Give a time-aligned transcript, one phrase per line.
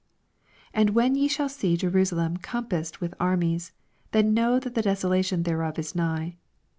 [0.73, 3.71] 20 And when ye shall see JeroBalem compassed with armies,
[4.13, 6.37] then know that the desolation thereof is nigh.